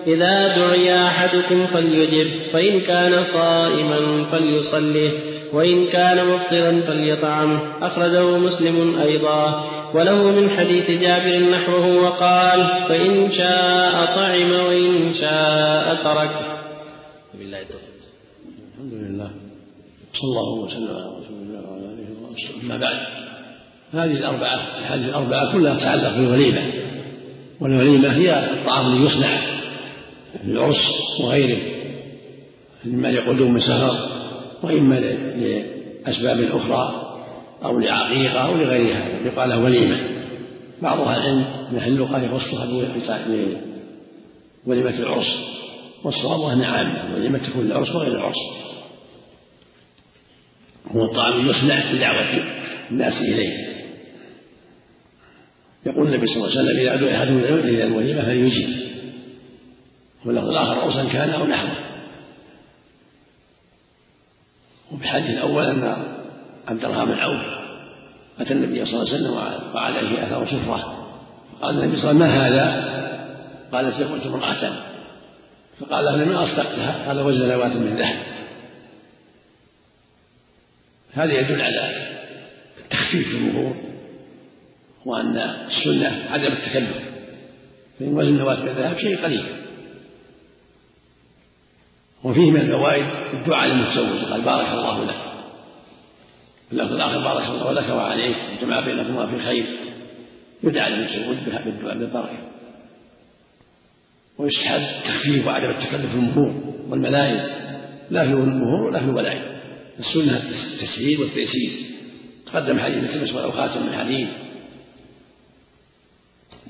إذا 0.07 0.57
دعي 0.57 1.07
أحدكم 1.07 1.67
فليجب 1.67 2.31
فإن 2.53 2.81
كان 2.81 3.25
صائما 3.25 4.25
فليصلي 4.33 5.11
وإن 5.53 5.87
كان 5.87 6.27
مفطرا 6.27 6.81
فليطعم. 6.87 7.59
أخرجه 7.83 8.39
مسلم 8.39 8.99
أيضا. 8.99 9.65
وله 9.95 10.23
من 10.31 10.51
حديث 10.51 10.91
جابر 10.91 11.39
نحوه 11.39 12.03
وقال 12.03 12.67
فإن 12.89 13.33
شاء 13.33 14.07
طعم 14.17 14.53
وإن 14.53 15.15
شاء 15.21 15.95
ترك. 16.05 16.61
بالله 17.39 17.59
الحمد 17.59 18.93
لله. 18.93 19.31
صلى 20.15 20.29
الله 20.31 20.65
وسلم 20.65 20.89
على 20.89 21.11
رسول 21.21 21.39
الله 21.43 21.61
وعلى 21.71 21.85
آله 21.85 22.09
وصحبه. 22.31 22.63
أما 22.63 22.77
بعد. 22.77 23.20
هذه 23.93 24.13
الأربعة 24.13 24.79
الحديث 24.79 25.09
الأربعة 25.09 25.53
كلها 25.53 25.77
تتعلق 25.77 26.17
بالوليمة. 26.17 26.63
والوليمة 27.61 28.13
هي 28.13 28.51
الطعام 28.53 28.93
الذي 28.93 29.05
يصنع 29.05 29.37
في 30.43 30.51
العرس 30.51 30.77
وغيره. 31.21 31.59
إما 32.87 33.09
لقدوم 33.09 33.61
سهر 33.61 34.09
وإما 34.63 34.95
لأسباب 34.95 36.41
أخرى 36.41 37.07
أو 37.65 37.79
لعقيقة 37.79 38.39
أو 38.39 38.57
لغيرها. 38.57 39.09
يقال 39.25 39.49
له 39.49 39.59
وليمة. 39.59 39.99
بعض 40.83 41.01
أهل 41.01 41.21
العلم 41.21 41.45
من 41.73 41.79
أهل 41.79 41.93
اللغة 41.93 42.25
يخصها 42.25 42.67
بوليمة 44.67 44.99
العرس. 44.99 45.39
والصواب 46.05 46.53
أنها 46.53 46.67
عامة. 46.67 47.15
وليمة 47.15 47.39
تكون 47.39 47.67
العرس 47.67 47.95
وغير 47.95 48.13
العرس. 48.13 48.37
هو 50.95 51.05
الطعام 51.05 51.49
يصنع 51.49 51.93
لدعوة 51.93 52.45
الناس 52.91 53.15
إليه. 53.15 53.70
يقول 55.87 56.07
النبي 56.07 56.27
صلى 56.27 56.37
الله 56.37 56.51
عليه 56.51 56.61
وسلم 56.61 56.81
إذا 56.81 56.95
أدعو 56.95 57.09
أحدهم 57.09 57.39
إلى 57.39 57.85
الوليمة 57.85 58.23
فليجيب. 58.23 58.91
واللفظ 60.25 60.49
الآخر 60.49 60.81
عرسا 60.81 61.05
كان 61.05 61.31
أو 61.31 61.47
نحوه. 61.47 61.77
وفي 64.93 65.05
الحديث 65.05 65.31
الأول 65.31 65.65
أن 65.65 66.07
عبد 66.69 66.85
الرحمن 66.85 67.05
بن 67.05 67.19
عوف 67.19 67.43
أتى 68.41 68.53
النبي 68.53 68.87
صلى 68.87 69.03
الله 69.03 69.13
عليه 69.13 69.15
وسلم 69.15 69.33
وقعد 69.75 69.93
عليه 69.93 70.27
أثر 70.27 70.47
سفرة. 70.47 71.09
قال 71.63 71.79
النبي 71.79 71.97
صلى 71.97 72.11
الله 72.11 72.27
عليه 72.27 72.35
وسلم 72.35 72.41
ما 72.41 72.49
هذا؟ 72.49 72.91
قال 73.73 73.93
سقلت 73.93 74.27
امرأة. 74.27 74.77
فقال 75.81 76.05
له 76.05 76.25
من 76.25 76.35
أصدقتها؟ 76.35 77.09
قال 77.09 77.21
وزن 77.21 77.49
نواة 77.49 77.75
من 77.75 77.97
ذهب. 77.99 78.17
هذا 81.13 81.41
يدل 81.41 81.63
على 81.63 82.11
التخفيف 82.79 83.29
في 83.29 83.37
المرور 83.37 83.90
وأن 85.07 85.37
السنة 85.37 86.25
عدم 86.31 86.53
التكلف. 86.53 86.97
فإن 87.99 88.15
وزن 88.15 88.37
نواة 88.37 88.63
من 88.63 88.73
ذهب 88.73 88.99
شيء 88.99 89.25
قليل. 89.25 89.45
وفيه 92.25 92.51
من 92.51 92.61
الفوائد 92.61 93.07
الدعاء 93.33 93.69
للمتزوج 93.69 94.31
قال 94.31 94.41
بارك 94.41 94.69
الله 94.69 95.05
لك. 95.05 95.17
اللفظ 96.73 96.93
الآخر 96.93 97.19
بارك 97.19 97.49
الله 97.49 97.73
لك 97.73 97.89
وعليك 97.89 98.37
وجمع 98.53 98.81
بينكما 98.81 99.27
في 99.27 99.45
خير. 99.45 99.65
يدعى 100.63 100.91
للمتزوج 100.91 101.37
بالدعاء 101.37 101.99
بالبركة. 101.99 102.39
ويستحب 104.39 104.81
التخفيف 104.81 105.47
وعدم 105.47 105.71
التكلف 105.71 106.11
في 106.11 106.15
المهور 106.15 106.75
والملايين 106.89 107.45
لا 108.11 108.27
في 108.27 108.33
المهور 108.33 108.83
ولا 108.83 108.99
في 108.99 109.05
الولاية 109.05 109.61
السنة 109.99 110.37
التسهيل 110.37 111.21
والتيسير. 111.21 111.71
تقدم 112.47 112.79
حديث 112.79 112.97
التمس 112.97 113.35
ولو 113.35 113.53
خاتم 113.53 113.87
من 113.87 113.93
حديد 113.93 114.29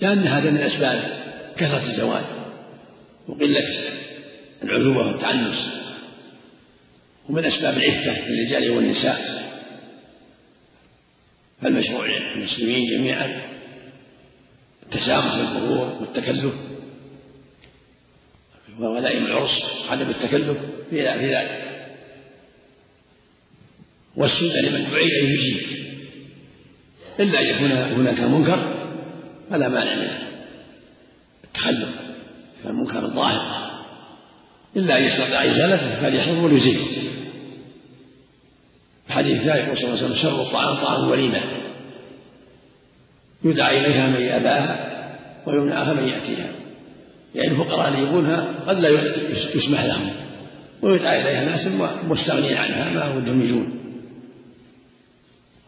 لأن 0.00 0.26
هذا 0.26 0.50
من 0.50 0.56
أسباب 0.56 1.20
كثرة 1.56 1.90
الزواج. 1.90 2.24
وقلة 3.28 3.68
العزوبة 4.62 4.98
والتعنس. 4.98 5.70
ومن 7.28 7.44
أسباب 7.44 7.76
العفة 7.76 8.28
للرجال 8.28 8.70
والنساء. 8.70 9.50
فالمشروع 11.62 12.06
للمسلمين 12.06 12.90
جميعا. 12.90 13.42
التسامح 14.82 15.34
في 15.34 15.40
الظهور 15.40 15.98
والتكلف. 16.00 16.54
وولائم 18.78 19.26
العرس 19.26 19.62
عدم 19.88 20.10
التكلف 20.10 20.58
في 20.90 21.06
ذلك 21.06 21.60
والسنة 24.16 24.60
لمن 24.60 24.90
دعي 24.90 25.20
أن 25.20 25.26
يجيب. 25.26 25.66
إلا 27.20 27.40
أن 27.40 27.46
يكون 27.46 27.72
هناك 27.72 28.20
منكر. 28.20 28.79
فلا 29.50 29.68
مانع 29.68 29.94
من 29.94 30.08
التخلف 31.44 31.88
كان 32.64 32.74
منكر 32.74 33.06
ظاهر 33.06 33.70
إلا 34.76 34.98
أن 34.98 35.04
يستطيع 35.04 35.44
إزالته 35.44 36.00
فليحفظه 36.00 36.44
وليزيله 36.44 36.86
الحديث 39.08 39.46
لا 39.46 39.56
يقول 39.56 39.78
صلى 39.78 39.88
الله 39.88 39.96
عليه 39.96 40.06
وسلم 40.06 40.22
شر 40.22 40.42
الطعام 40.42 40.76
طعام 40.76 41.10
وليمة. 41.10 41.40
يدعى 43.44 43.80
إليها 43.80 44.06
من 44.06 44.20
يأباها 44.20 44.90
ويمنعها 45.46 45.92
من 45.92 46.08
يأتيها. 46.08 46.48
يعني 47.34 47.50
الفقراء 47.50 47.88
اللي 47.88 48.02
يبونها 48.02 48.46
قد 48.66 48.78
لا 48.78 48.88
يسمح 49.54 49.84
لهم. 49.84 50.10
ويدعى 50.82 51.20
إليها 51.20 51.44
ناس 51.44 51.66
مستغنين 52.08 52.56
عنها 52.56 52.90
ما 52.90 53.16
ودهم 53.16 53.42
يجون. 53.42 53.80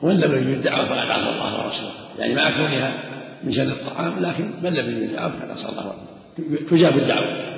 ومن 0.02 0.20
لم 0.20 0.32
يجد 0.32 0.46
الدعوة 0.46 0.88
فقد 0.88 1.10
عصى 1.10 1.28
الله 1.28 1.64
ورسوله. 1.64 1.92
يعني 2.18 2.34
مع 2.34 2.50
كونها 2.50 3.12
من 3.44 3.52
شر 3.52 3.62
الطعام 3.62 4.18
لكن 4.18 4.50
من 4.62 4.74
لم 4.74 4.90
يجد 4.90 5.02
الدعوة 5.02 5.38
فقد 5.38 5.50
عصى 5.50 5.68
الله 5.68 5.86
ورسوله 5.86 6.70
تجاب 6.70 6.98
الدعوة. 6.98 7.52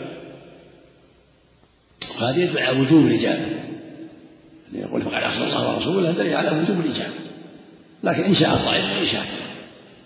وهذا 2.21 2.37
يدل 2.37 2.59
على 2.59 2.81
وجوب 2.81 3.07
الإجابة 3.07 3.47
يقول 4.73 5.03
فقد 5.03 5.15
عصى 5.15 5.45
الله 5.45 5.75
ورسوله 5.75 6.11
دليل 6.11 6.35
على 6.35 6.51
وجوب 6.51 6.81
الإجابة 6.81 7.15
لكن 8.05 8.23
إن 8.23 8.35
شاء 8.35 8.59
صائم 8.65 8.85
وإن 8.85 9.07
شاء 9.07 9.27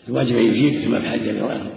الواجب 0.08 0.37
أن 0.37 0.44
يجيب 0.44 0.85
كما 0.85 1.00
في 1.00 1.08
حديث 1.08 1.23
أبي 1.23 1.40
هريرة 1.40 1.70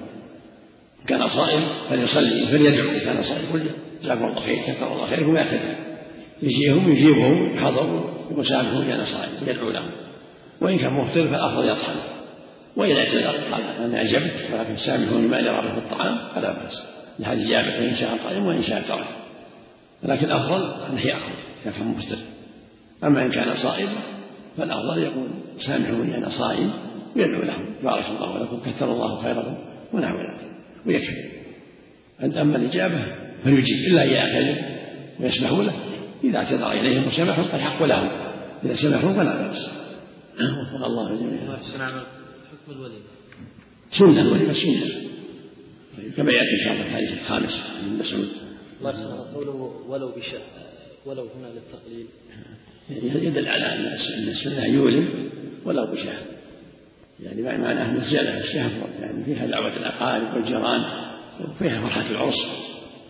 كان 1.08 1.28
صائم 1.30 1.62
فليصلي 1.90 2.46
فليدعو. 2.48 2.90
إن 2.90 3.00
كان 3.00 3.24
صائم 3.24 3.46
قل 3.54 3.66
جزاكم 4.04 4.26
الله 4.26 4.42
خير 4.42 4.58
كثر 4.68 4.94
الله 4.94 5.08
خيركم 5.08 5.34
ويعتذر 5.34 5.76
يجيهم 6.42 6.92
يجيبهم 6.92 7.56
يحضروا 7.56 8.02
وسامحوا 8.32 8.84
كان 8.84 9.06
صائم 9.06 9.32
يدعو 9.48 9.70
لهم. 9.70 9.92
وإن 10.62 10.78
كان 10.78 10.94
مفطر 10.94 11.28
فالأفضل 11.28 11.70
يطعم. 11.70 11.96
وإن 12.76 12.98
اعتذر 12.98 13.54
قال 13.54 13.62
أنا 13.86 14.02
أجبت 14.02 14.52
ولكن 14.54 14.78
سامحوني 14.78 15.28
ما 15.28 15.42
جرى 15.42 15.72
في 15.72 15.78
الطعام 15.78 16.18
فلا 16.36 16.52
بأس. 16.52 16.84
لهذه 17.20 17.50
جابت 17.50 17.74
فإن 17.74 17.96
شاء 17.96 18.18
طعم 18.24 18.46
وإن 18.46 18.64
شاء 18.64 18.82
ترك. 18.82 19.08
لكن 20.04 20.26
الأفضل 20.26 20.74
أنه 20.90 21.06
يأخذ 21.06 21.32
إذا 21.66 21.72
كان 21.72 21.88
مفطر 21.88 22.18
أما 23.04 23.22
إن 23.22 23.32
كان 23.32 23.54
صائما 23.54 24.02
فالأفضل 24.58 25.04
يقول 25.04 25.28
سامحوني 25.60 26.18
أنا 26.18 26.30
صائم 26.30 26.72
ويدعو 27.16 27.42
لهم 27.42 27.66
بارك 27.84 28.06
الله 28.10 28.44
لكم 28.44 28.60
كثر 28.66 28.94
الله 28.94 29.24
خيركم 29.24 29.58
ونحو 29.94 30.16
ذلك. 30.16 30.52
ويكفي. 30.86 31.32
أما 32.42 32.58
الإجابة 32.58 33.06
فليجيب 33.44 33.92
إلا 33.92 34.04
أن 34.04 34.10
يعتذر 34.10 34.56
ويسمحوا 35.20 35.64
له. 35.64 35.74
إذا 36.24 36.38
اعتذر 36.38 36.72
إليهم 36.72 37.08
وسمحوا 37.08 37.44
فالحق 37.44 37.84
لهم 37.84 38.10
إذا 38.66 38.76
سمحوا 38.76 39.14
فلا 39.14 39.48
بأس. 39.48 39.70
وفق 40.36 40.86
الله 40.86 41.14
الجميع. 41.14 41.40
حكم 42.52 42.72
الوليمة. 42.72 43.12
سنة 43.92 44.22
الوليمة 44.22 44.54
سنة. 44.54 45.02
طيب 45.98 46.14
كما 46.18 46.32
يأتي 46.32 46.54
إن 46.54 46.64
شاء 46.64 46.74
الله 46.74 46.86
الحديث 46.86 47.12
الخامس 47.12 47.62
من 47.84 48.00
مسعود. 48.00 48.30
الله 48.82 49.34
قوله 49.34 49.84
ولو 49.88 50.12
بشاء 50.12 50.42
ولو 51.06 51.28
هنا 51.36 51.48
للتقليل. 51.48 52.06
يدل 53.28 53.48
على 53.48 53.66
أن 53.66 54.28
السنة 54.28 54.66
يولم 54.66 55.30
ولو 55.66 55.86
بشاة 55.86 56.22
يعني 57.24 57.42
معناه 57.42 57.86
أن 57.86 57.96
الزيادة 57.96 58.32
في 58.32 58.48
الشهر 58.48 58.72
يعني 59.00 59.24
فيها 59.24 59.46
دعوة 59.46 59.78
الأقارب 59.78 60.36
والجيران 60.36 60.82
وفيها 61.42 61.82
فرحة 61.82 62.12
العرس 62.12 62.46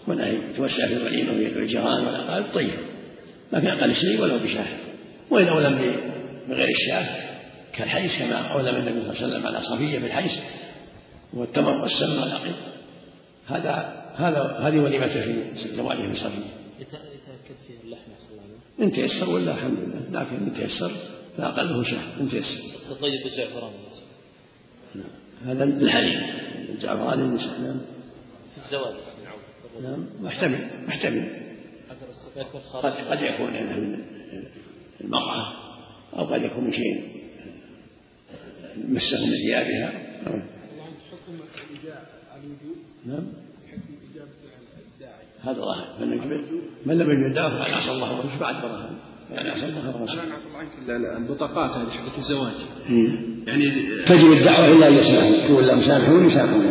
ولا 0.07 0.53
توسع 0.57 0.87
في 0.87 0.93
الغنيمة 0.93 1.31
والجيران 1.33 2.05
والأقارب. 2.05 2.45
طيب 2.53 2.79
لكن 3.53 3.67
أقل 3.67 3.95
شيء 3.95 4.21
ولو 4.21 4.37
بشاه 4.37 4.67
وإن 5.29 5.47
أولم 5.47 5.95
بغير 6.49 6.69
الشاة 6.69 7.30
كالحيس 7.73 8.19
كما 8.19 8.35
أولم 8.35 8.75
النبي 8.75 9.01
صلى 9.01 9.01
الله 9.01 9.15
عليه 9.17 9.27
وسلم 9.27 9.47
على 9.47 9.61
صفية 9.61 9.99
بالحيس 9.99 10.39
والتمر 11.33 11.81
والسم 11.81 12.21
والعقيق. 12.21 12.55
هذا 13.47 14.01
هذا 14.15 14.59
هذه 14.61 14.79
وليمته 14.79 15.23
في 15.23 15.75
زواجه 15.75 16.01
من 16.01 16.15
صفية. 16.15 16.51
يتأكد 16.79 17.55
فيها 17.67 17.81
اللحم 17.83 18.11
صلى 18.17 18.31
الله 18.31 18.43
عليه 18.43 18.53
وسلم. 18.53 18.85
إن 18.85 18.91
تيسر 18.91 19.29
ولا 19.29 19.51
الحمد 19.51 19.79
لله. 19.79 20.21
لكن 20.21 20.35
إن 20.35 20.53
تيسر 20.53 20.91
فأقله 21.37 21.83
شهر 21.83 22.07
إن 22.21 22.29
تيسر. 22.29 22.61
تطيب 22.89 23.23
بالزعفران 23.23 23.71
هذا 25.45 25.63
الحليب 25.63 26.21
الزعفران 26.69 27.19
النساء 27.19 27.59
نعم. 27.59 27.81
في 28.55 28.65
الزواج 28.65 28.93
نعم. 29.83 30.05
محتمل 30.21 30.69
محتمل. 30.87 31.41
قد 32.73 32.93
قد 32.93 33.21
يكون 33.21 33.53
من 33.53 34.03
المرأة 35.01 35.53
أو 36.17 36.25
قد 36.25 36.41
يكون 36.41 36.63
من 36.63 36.73
شيء. 36.73 37.10
مسه 38.77 39.25
من 39.25 39.31
ثيابها 39.31 39.91
نعم. 43.05 43.23
هذا 45.43 45.53
ظاهر. 45.53 45.85
من 46.85 46.97
لم 46.97 47.11
يجد؟ 47.11 47.23
الدعوة 47.23 47.49
فقد 47.49 47.71
عصى 47.71 47.91
الله 47.91 48.15
ورسوله. 48.15 48.39
بعد 48.39 48.55
برهان. 48.61 48.95
يعني 49.31 49.49
عصى 49.49 49.65
الله 49.65 50.01
ورسوله. 50.01 51.17
البطاقات 51.17 51.71
هذه 51.71 51.89
حقت 51.89 52.17
الزواج. 52.17 52.53
يعني 53.47 53.71
تجب 54.05 54.31
الدعوة 54.31 54.65
إلا 54.65 54.87
أن 54.87 54.93
يسمحوا 54.93 55.47
تقول 55.47 55.67
لهم 55.67 55.81
سامحوني 55.81 56.27
يسامحون 56.27 56.65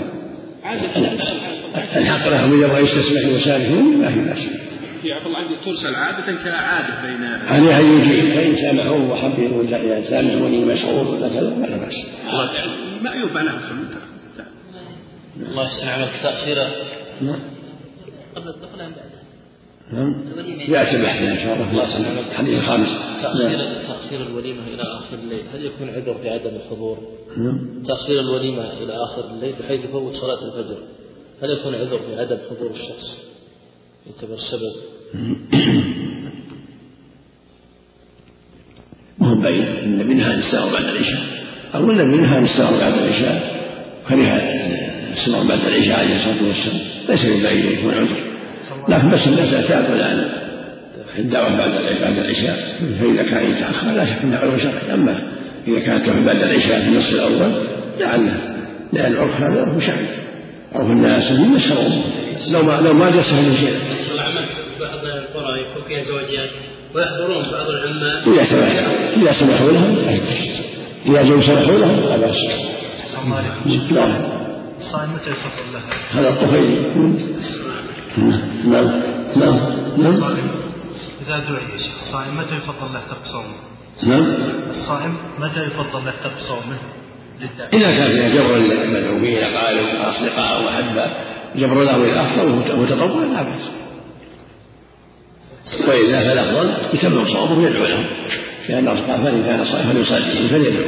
الحق 1.96 2.28
لهم 2.28 2.58
إذا 2.58 2.66
بغوا 2.66 2.78
يستسمحوا 2.78 3.32
ويسامحوني 3.32 3.96
ما 3.96 4.08
في 4.08 4.20
بأس. 4.28 4.48
في 5.02 5.26
الله 5.26 5.38
عنك 5.38 5.64
ترسل 5.64 5.94
عادة 5.94 6.32
كعادة 6.44 7.02
بين 7.02 7.24
عليها 7.24 7.80
أن 7.80 7.84
يجيب 7.84 8.34
فإن 8.34 8.56
سامحوه 8.56 9.10
وحبوا 9.10 9.58
ولا 9.58 10.10
سامحوني 10.10 10.64
مشغول 10.64 11.06
ولا 11.06 11.28
كذا 11.28 11.50
فلا 11.50 11.76
بأس. 11.76 11.94
ما 13.02 13.10
يوبى 13.10 13.34
لها 13.34 13.60
الله 15.50 15.64
يحسن 15.64 15.88
عملك 15.88 16.10
تأخير 16.22 16.56
نعم. 17.20 17.40
قبل 18.36 18.48
الدخول 18.48 18.80
أم 18.80 18.92
بعد؟ 18.92 19.10
نعم 19.92 20.24
يأتي 20.68 20.96
البحث 20.96 21.22
إن 21.22 21.36
شاء 21.36 21.54
الله 21.54 22.20
الحديث 22.30 22.58
الخامس. 22.58 22.88
تأخير 23.22 23.58
تأخير 23.88 24.22
الوليمة 24.22 24.62
إلى 24.74 24.82
آخر 24.82 25.18
الليل. 25.22 25.42
هل 25.54 25.64
يكون 25.64 25.88
عذر 25.88 26.14
في 26.22 26.30
عدم 26.30 26.50
الحضور؟ 26.56 26.98
نعم. 27.36 27.82
تأخير 27.86 28.20
الوليمة 28.20 28.72
إلى 28.82 28.92
آخر 28.92 29.30
الليل 29.30 29.54
بحيث 29.60 29.84
يفوت 29.84 30.14
صلاة 30.14 30.44
الفجر. 30.44 30.78
هل 31.42 31.50
يكون 31.50 31.74
عذر 31.74 31.98
في 31.98 32.20
عدم 32.20 32.38
حضور 32.50 32.70
الشخص؟ 32.70 33.29
يعتبر 34.06 34.36
سبب. 34.50 34.74
ما 39.18 39.28
هو 39.28 39.40
بعيد؟ 39.40 39.64
النبي 39.82 40.14
نهى 40.14 40.32
عن 40.32 40.38
السهر 40.38 40.72
بعد 40.72 40.84
العشاء. 40.84 41.20
أو 41.74 41.90
النبي 41.90 42.16
نهى 42.16 42.36
عن 42.36 42.44
السهر 42.44 42.78
بعد 42.78 42.92
العشاء 42.92 43.60
كره 44.08 44.36
السهر 45.12 45.44
بعد 45.48 45.58
العشاء 45.66 45.98
عليه 45.98 46.16
الصلاة 46.16 46.48
والسلام. 46.48 46.80
ليس 47.08 47.26
ببعيد 47.26 47.64
يكون 47.64 47.94
عذر. 47.94 48.30
لكن 48.88 49.10
بس 49.10 49.26
الناس 49.26 49.54
اعتادوا 49.54 50.04
على 50.04 50.26
الدعوة 51.18 51.56
بعد 51.56 51.70
بعد 52.00 52.18
العشاء. 52.18 52.78
فإذا 53.00 53.22
كان 53.22 53.50
يتأخر 53.50 53.92
لا 53.92 54.04
شك 54.04 54.22
أنه 54.22 54.36
عذر 54.36 54.58
شرعي. 54.58 54.94
أما 54.94 55.30
إذا 55.68 55.78
كانت 55.78 56.08
بعد 56.26 56.36
العشاء 56.36 56.82
في 56.82 56.88
النصف 56.88 57.10
الأول 57.10 57.52
جعلنا 57.98 58.56
لأن 58.92 59.12
العرف 59.12 59.40
هذا 59.40 59.66
عرف 59.66 59.84
شرعي. 59.84 60.06
عرف 60.72 60.90
الناس 60.90 61.32
هم 61.32 61.56
يسهرون 61.56 62.02
لو 62.48 62.62
ما 62.62 62.80
لو 62.80 62.94
ما 62.94 63.08
يسهر 63.08 63.54
شيء 63.56 63.78
بعض 64.80 65.04
القرى 65.04 65.60
يكون 65.60 65.82
فيها 65.88 66.04
زوجيات 66.04 66.50
ويحضرون 66.94 67.44
بعض 67.52 67.68
العمال 67.68 68.22
إذا 68.26 68.44
سمحوا 68.44 69.22
إذا 69.22 69.32
سمحوا 69.32 69.72
لهم 69.72 69.96
إذا 71.06 71.22
جو 71.22 71.40
سمحوا 71.40 71.78
لهم 71.78 72.00
لا 72.00 72.16
بأس. 72.16 72.36
نعم. 73.92 74.40
الصائم 74.80 75.12
متى 75.14 75.30
يفضل 75.30 75.72
لها؟ 75.72 76.20
هذا 76.20 76.28
الطفيل. 76.28 76.82
نعم. 78.64 79.02
نعم. 79.36 79.60
نعم. 79.98 80.38
إذا 81.26 81.38
دعي 81.38 81.62
يا 81.72 81.78
شيخ 81.78 81.92
الصائم 82.06 82.36
متى 82.36 82.56
يفضل 82.56 82.92
له 82.94 83.00
ترك 83.10 83.24
صومه؟ 83.32 83.54
نعم. 84.02 84.34
الصائم 84.70 85.16
متى 85.38 85.60
يفضل 85.60 86.04
له 86.04 86.12
ترك 86.22 86.38
صومه؟ 86.38 86.78
إذا 87.72 87.90
كان 87.90 88.10
فيها 88.10 88.28
جبر 88.28 88.56
للمدعوين 88.56 89.38
أقارب 89.44 89.86
أصدقاء 90.00 90.64
وأحبة. 90.64 91.29
جبر 91.56 91.82
له 91.82 91.96
الأفضل 91.96 92.80
وتطوع 92.80 93.24
لا 93.24 93.42
بأس. 93.42 93.70
وإلا 95.88 96.20
فالأفضل 96.20 96.70
يتمم 96.94 97.28
صومه 97.28 97.58
ويدعو 97.58 97.84
لهم 97.84 98.06
لأن 98.68 98.88
قال 98.88 98.96
فإن 98.96 99.42
كان 99.42 99.64
صائما 99.64 99.92
فليصلي 99.92 100.48
فليدعو 100.48 100.84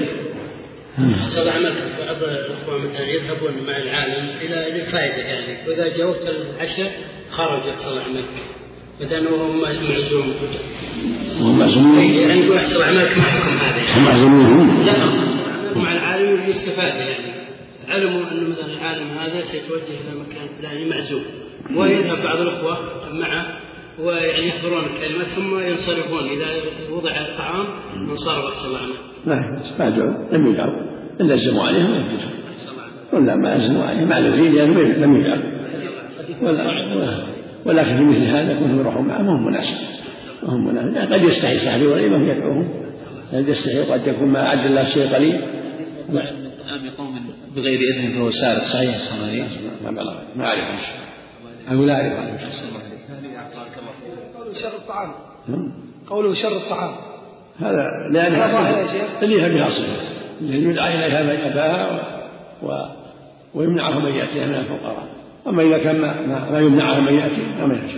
حصل 1.24 1.48
عمل 1.48 1.72
بعض 1.98 2.22
الإخوة 2.22 2.78
مثلا 2.78 3.06
يذهبون 3.06 3.52
مع 3.66 3.76
العالم 3.76 4.28
إلى 4.40 4.80
الفائدة 4.80 5.16
يعني. 5.16 5.68
وإذا 5.68 5.96
جاء 5.96 6.06
وقت 6.06 6.28
العشاء 6.28 6.92
خرج 7.30 7.66
يحصل 7.66 7.98
عمل 7.98 8.24
مثلا 9.00 9.28
وهم 9.30 9.60
معزوم. 9.60 10.34
وهم 11.40 11.58
معزومون. 11.58 12.04
يعني 12.04 12.40
يقول 12.40 12.56
يحصل 12.56 12.82
عملك 12.82 13.18
ما 13.18 13.22
حكم 13.22 13.58
هذا 13.58 13.98
هم 13.98 14.04
معزومون. 14.04 14.84
لا 14.86 15.06
مع 15.76 15.92
العالم 15.92 16.36
للاستفاده 16.36 17.00
يعني. 17.00 17.41
علموا 17.88 18.30
أن 18.32 18.50
مثلا 18.50 18.66
العالم 18.66 19.08
هذا 19.18 19.44
سيتوجه 19.44 19.82
إلى 19.82 20.20
مكان 20.20 20.48
فلاني 20.58 20.90
معزوم 20.90 21.22
ويذهب 21.76 22.22
بعض 22.22 22.40
الأخوة 22.40 22.78
معه 23.12 23.46
ويعني 23.98 24.48
يحضرون 24.48 24.84
الكلمات 24.84 25.26
ثم 25.26 25.60
ينصرفون 25.60 26.28
إذا 26.28 26.46
وضع 26.92 27.10
الطعام 27.10 27.66
انصرف 28.10 28.44
احسن 28.44 28.66
الله 28.66 28.78
عنه. 28.78 28.94
ما 29.78 29.86
يدعو 29.88 30.08
لم 30.32 30.46
يدعو 30.46 30.70
إن 31.20 31.26
لزموا 31.26 31.62
عليهم 31.62 31.94
لم 31.94 32.04
يدعو 32.04 32.42
ولا 33.12 33.36
ما 33.36 33.56
لزموا 33.56 33.84
عليهم 33.84 34.08
معذورين 34.08 34.54
لأنه 34.54 34.80
لم 34.80 35.16
يدعو 35.16 35.38
ولا 36.42 36.82
ولكن 37.66 37.96
في 37.96 38.02
مثل 38.02 38.24
هذا 38.24 38.54
كونهم 38.58 38.80
يروحون 38.80 39.06
معه 39.06 39.22
ما 39.22 39.38
هم 39.38 39.46
مناسب. 39.46 39.74
ما 40.42 40.56
مناسب. 40.56 40.96
يعني 40.96 41.14
قد 41.14 41.22
يستحي 41.22 41.58
صاحب 41.58 41.80
الوليمه 41.82 42.16
يدعوهم. 42.16 42.68
قد 43.32 43.48
يستحي 43.48 43.80
وقد 43.80 44.06
يكون 44.06 44.28
ما 44.28 44.40
عد 44.40 44.66
الله 44.66 44.94
شيء 44.94 45.14
قليل. 45.14 45.40
بغير 47.56 47.80
إذن 47.80 48.14
فهو 48.14 48.30
سارق 48.30 48.64
صحيح 48.64 48.98
صحيح 48.98 49.46
ما 49.84 49.90
بلغ. 49.90 50.14
ما 50.36 50.46
أعرف 50.46 50.62
أقول 51.68 51.86
لا 51.86 51.94
أعرف. 51.94 52.40
قوله 54.36 54.52
شر 54.52 54.76
الطعام. 54.76 55.12
نعم. 55.48 55.72
قوله 56.10 56.34
شر 56.34 56.56
الطعام. 56.56 56.94
هذا 57.60 57.86
لأن 58.12 58.34
اللي 59.22 59.54
بها 59.54 59.70
صفة 59.70 60.02
اللي 60.40 60.70
يدعى 60.70 60.94
إليها 60.94 61.22
من 61.22 61.50
أباها 61.50 62.00
و... 62.62 62.72
ويمنعه 63.54 63.98
من 63.98 64.14
يأتيها 64.14 64.46
من 64.46 64.54
الفقراء. 64.54 65.08
أما 65.46 65.62
إذا 65.62 65.78
كان 65.78 66.00
ما, 66.00 66.20
ما, 66.20 66.50
ما 66.50 66.60
يمنعها 66.60 67.00
من 67.00 67.14
يأتي 67.18 67.42
فما 67.60 67.88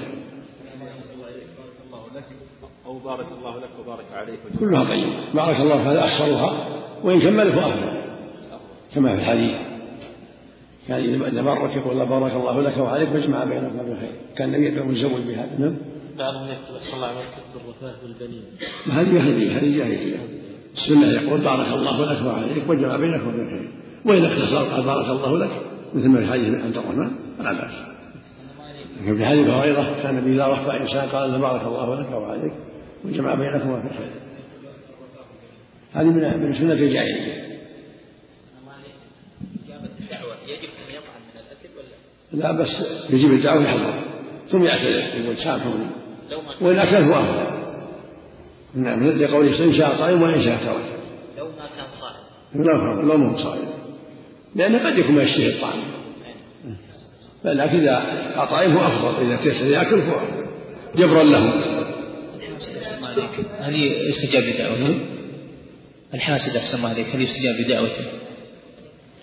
أو 2.86 2.98
بارك 2.98 3.26
الله 3.38 3.58
لك 3.58 3.70
وبارك 3.80 4.04
عليك. 4.14 4.38
كلها 4.60 4.84
طيبة. 4.84 5.10
بارك 5.34 5.60
الله 5.60 5.90
هذا 5.90 6.04
أخصرها 6.04 6.66
وإن 7.04 7.20
كمل 7.20 7.52
فأفضل 7.52 8.03
كما 8.94 9.16
في 9.16 9.20
الحديث. 9.20 9.56
كان 10.88 11.22
إذا 11.22 11.42
بارك 11.42 11.76
يقول 11.76 11.92
الله 11.92 12.04
بارك 12.04 12.32
الله 12.32 12.60
لك 12.62 12.76
وعليك 12.76 13.08
واجمع 13.14 13.44
بينكما 13.44 13.82
بالخير 13.82 14.10
كان 14.36 14.48
النبي 14.48 14.66
يدعو 14.66 14.86
مزوج 14.86 15.20
بهذا. 15.20 15.58
نعم. 15.58 15.76
بعضهم 16.18 16.48
يكتب 16.48 16.76
صلى 16.80 16.96
الله 16.96 17.10
وسلم 17.10 17.44
بالرفاه 17.54 17.94
والبنين. 18.02 18.42
هذه 18.92 19.14
جاهلية 19.14 19.58
هذه 19.58 19.78
جاهلية. 19.78 20.16
السنة 20.74 21.06
يقول 21.06 21.40
بارك 21.40 21.72
الله 21.72 22.12
لك 22.12 22.26
وعليك 22.26 22.70
وجمع 22.70 22.96
بينك 22.96 23.20
وبين 23.22 23.40
الخير. 23.40 23.70
وإن 24.06 24.24
اختصر 24.24 24.64
قال 24.64 24.82
بارك 24.82 25.06
الله 25.06 25.38
لك. 25.38 25.50
مثل 25.94 26.08
ما 26.08 26.20
في 26.20 26.32
حديث 26.32 26.54
عبد 26.54 26.76
الرحمن. 26.76 27.10
فلا 27.38 27.52
بأس. 27.52 27.72
لكن 29.02 29.16
في 29.16 29.24
حديث 29.24 29.48
هريرة 29.48 30.02
كان 30.02 30.18
النبي 30.18 30.34
إذا 30.34 30.46
رفع 30.46 30.76
إنسان 30.76 31.08
قال 31.08 31.38
بارك 31.38 31.62
الله 31.66 32.00
لك 32.00 32.12
وعليك 32.12 32.52
وجمع 33.04 33.34
بينكما 33.34 33.80
في 33.80 33.86
الخير. 33.86 34.10
هذه 35.92 36.06
من 36.06 36.42
من 36.42 36.54
سنة 36.54 36.72
الجاهلية. 36.72 37.53
لا 42.34 42.52
بس 42.52 42.68
يجيب 43.10 43.32
الدعوة 43.32 43.64
يحضر. 43.64 44.00
ثم 44.50 44.64
يعتذر 44.64 45.20
يقول 45.20 45.38
سامحوني. 45.38 45.86
وإن 46.60 46.78
أكل 46.78 46.96
هو 46.96 47.12
أفضل 47.12 47.54
نعم 48.74 49.10
لقوله 49.10 49.64
إن 49.64 49.74
شاء 49.74 49.96
طائم 49.98 50.22
وإن 50.22 50.42
شاء 50.42 50.56
ترك. 50.56 50.98
لو 51.38 51.46
ما 51.46 51.66
كان 51.76 51.86
صائم 52.00 52.64
لا 52.64 53.02
لو 53.12 53.16
مو 53.16 53.38
صائم. 53.38 53.68
لأنه 54.54 54.86
قد 54.86 54.98
يكون 54.98 55.20
يشتهي 55.20 55.48
الطعام. 55.48 55.82
لكن 57.44 57.78
إذا 57.80 58.02
أطعمه 58.36 58.86
أفضل 58.86 59.26
إذا 59.26 59.36
تيسر 59.36 59.66
يأكل 59.66 60.02
فهو 60.02 60.20
جبرا 60.96 61.22
له. 61.22 61.52
هل 63.60 63.74
يستجاب 64.10 64.42
لدعوته؟ 64.42 64.98
الحاسد 66.14 66.56
أحسن 66.56 66.76
الله 66.76 66.88
عليك 66.88 67.06
هل 67.06 67.22
يستجاب 67.22 67.54
لدعوته؟ 67.66 68.04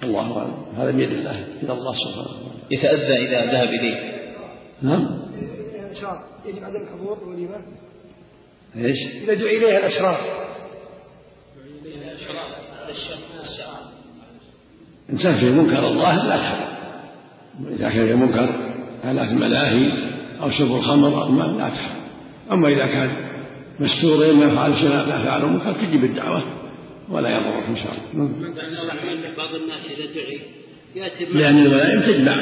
الله 0.04 0.38
أعلم. 0.38 0.66
هذا 0.78 0.92
بيد 0.92 1.12
الله 1.12 1.46
إلى 1.64 1.74
الله 1.74 1.94
سبحانه 1.96 2.22
وتعالى. 2.22 2.51
يتأذى 2.72 3.28
إذا 3.28 3.52
ذهب 3.52 3.70
إليه. 3.70 4.22
نعم. 4.82 5.22
يجب 6.46 6.64
عدم 6.64 6.82
الحضور 6.82 7.18
والإيمان 7.28 7.62
إيش؟ 8.76 8.98
إذا 9.24 9.34
دعي 9.34 9.58
إليها 9.58 9.78
الأشرار. 9.80 10.18
إنسان 15.10 15.36
في 15.36 15.50
منكر 15.50 15.88
الله 15.88 16.28
لا 16.28 16.38
تحرم 16.38 16.72
إذا 17.68 17.90
كان 17.90 18.08
في 18.08 18.14
منكر 18.14 18.50
آلاف 19.06 19.32
الملاهي 19.32 19.92
أو 20.42 20.50
شرب 20.50 20.76
الخمر 20.76 21.24
أو 21.24 21.30
ما 21.30 21.44
لا 21.44 21.70
تحرم 21.70 22.02
أما 22.52 22.68
إذا 22.68 22.88
كان 22.88 23.12
مستور 23.80 24.34
ما 24.34 24.46
يفعل 24.46 24.76
شيء 24.76 24.90
لا 24.90 25.24
يفعل 25.24 25.46
منكر 25.46 25.74
تجب 25.74 26.04
الدعوة 26.04 26.44
ولا 27.10 27.30
يضرك 27.30 27.64
إن 27.68 27.76
شاء 27.76 27.94
الله. 28.14 28.30
بعض 29.38 29.56
الناس 29.56 29.92
إذا 29.92 30.14
دعي 30.14 30.42
لأن 31.34 31.58
الملائكة 31.58 32.12
تجمع. 32.12 32.36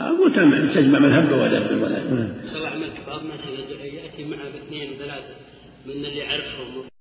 أقول 0.00 0.34
تجمع 0.74 0.98
من 0.98 1.12
هب 1.12 1.32
ودب 1.32 1.70
الملائكة 1.70 2.28
صلى 2.44 2.58
الله 2.58 2.68
بعض 3.06 3.20
الناس 3.20 3.46
يأتي 3.82 4.24
معه 4.24 4.50
باثنين 4.50 4.98
ثلاثة 4.98 5.34
من 5.86 5.92
اللي 5.92 6.18
يعرفهم. 6.18 6.93